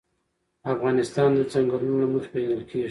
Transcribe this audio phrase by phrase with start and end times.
[0.73, 2.79] افغانستان د چنګلونه له مخې پېژندل کېږي.